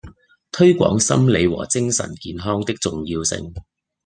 [0.51, 3.53] 推廣心理和精神健康的重要性